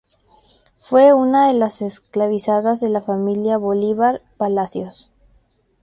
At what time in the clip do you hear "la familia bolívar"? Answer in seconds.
2.89-4.23